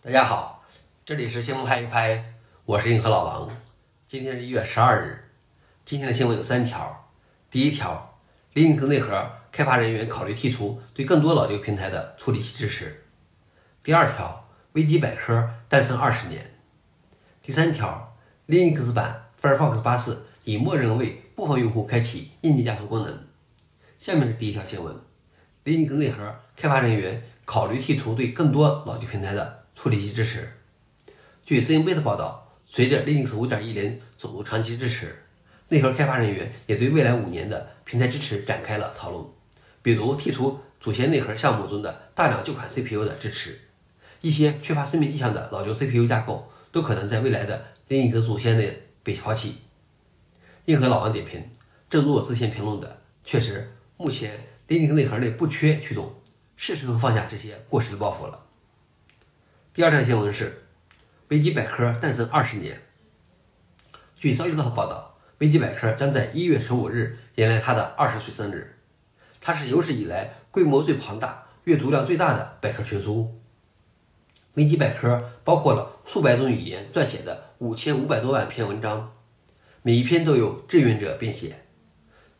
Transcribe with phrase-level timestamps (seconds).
[0.00, 0.62] 大家好，
[1.04, 2.32] 这里是新闻拍一拍，
[2.64, 3.50] 我是硬核老王。
[4.06, 5.24] 今天是一月十二日，
[5.84, 7.10] 今天的新闻有三条。
[7.50, 8.16] 第一条
[8.54, 13.06] ，Linux 内核开发人员考虑剔除对更多老旧平台的处理器支持。
[13.82, 16.48] 第二条，维基百科诞生二十年。
[17.42, 23.26] 第三条，Linux 版 Firefox 八四已默认为部分用户开启硬件加速功能。
[23.98, 24.94] 下面是第一条新闻
[25.64, 30.52] ：Linux 内核开发人员考虑剔除对更多老旧平台的处理器支持。
[31.44, 35.22] 据 CNB 的报道，随着 Linux 5.10走入长期支持，
[35.68, 39.24] 内核开发人员也对未来五年的平台支持展开了讨论。
[39.80, 43.56] 比如，剔除祖先内核项目中的大量旧款 CPU 的支持，
[44.20, 49.58] 一些缺乏生命迹象的老旧 CPU 架构都可能在未来的 Linux 祖先内被抛弃。
[50.64, 51.48] 硬核老王点评：
[51.88, 56.12] 正如我之前评论的，确实，目前 Linux 内核内不缺驱动，
[56.56, 58.46] 是时候放下这些过时的包袱了。
[59.78, 60.64] 第二条新闻是，
[61.28, 62.80] 维基百科诞生二十年。
[64.16, 68.76] 据商业报报道，维基百科将在一月十五日迎来它的二十岁生日。
[69.40, 73.40] 它是有史以来规模最庞大、阅读量最大的百科全书。
[74.54, 79.12] 维基百科包括了数百种语言撰写的五千五百多万篇文章，
[79.82, 81.54] 每一篇都由志愿者编写。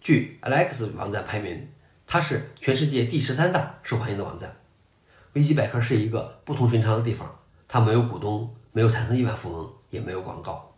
[0.00, 1.68] 据 Alex 网站排名，
[2.06, 4.56] 它是全世界第十三大受欢迎的网站。
[5.36, 7.30] 维基百科是一个不同寻常的地方，
[7.68, 10.74] 它没有股东，没有产生亿万富翁，也没有广告。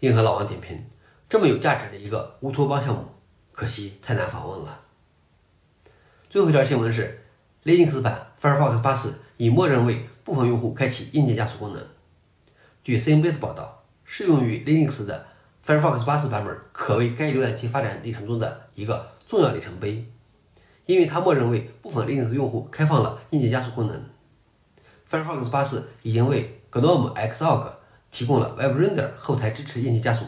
[0.00, 0.84] 硬核老王点评：
[1.26, 3.06] 这么有价值的一个乌托邦项目，
[3.52, 4.80] 可惜太难访问了。
[6.28, 7.24] 最后一条新闻是
[7.64, 11.82] ，Linux 版 Firefox 八四已默认为部分用户开启硬件加速功能。
[12.84, 15.28] 据 CNBC 报道，适用于 Linux 的
[15.64, 20.06] Firefox 八四版本可谓该浏览器发展历程中的一个重要里程碑。
[20.86, 24.04] 因为它默认为部分 Linux 用户开放了硬件加速功能
[25.10, 27.72] ，Firefox 八四已经为 GNOME xog
[28.10, 30.24] 提供了 WebRender 后台支持硬件加速，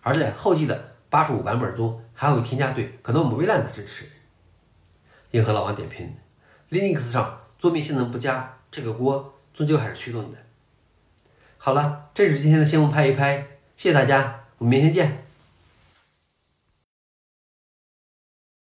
[0.00, 4.06] 而在后继的八十五版本中还会添加对 GNOME VLAN 的支持。
[5.32, 6.14] 硬核老王点评
[6.70, 10.38] ：Linux 上桌面性能不佳，这个锅终究还是驱动的。
[11.58, 15.27] 好了，这是今天的新闻拍一拍，谢谢大家，我们明天见。